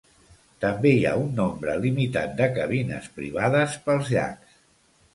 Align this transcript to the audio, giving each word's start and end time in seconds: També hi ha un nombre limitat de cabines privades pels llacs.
També 0.63 0.93
hi 0.99 1.03
ha 1.09 1.11
un 1.25 1.29
nombre 1.41 1.77
limitat 1.85 2.35
de 2.41 2.49
cabines 2.59 3.13
privades 3.21 3.81
pels 3.87 4.15
llacs. 4.19 4.61